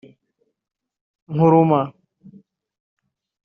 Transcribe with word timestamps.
Nkurumah 1.33 1.81